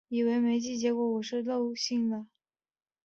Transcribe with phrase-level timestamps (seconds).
[0.07, 2.25] 以为没寄，结果是我漏信了